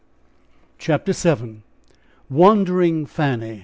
CHAPTER 0.79 1.13
VII. 1.13 1.61
WANDERING 2.27 3.05
FANNY. 3.05 3.59